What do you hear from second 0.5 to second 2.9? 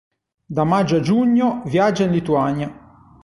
maggio a giugno viaggia in Lituania.